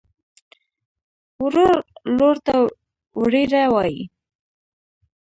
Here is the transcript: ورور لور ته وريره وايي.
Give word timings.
ورور 1.43 1.75
لور 2.17 2.35
ته 2.45 2.55
وريره 3.19 3.63
وايي. 3.73 3.99